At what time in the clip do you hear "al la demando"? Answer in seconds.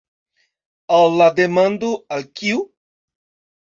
0.97-1.93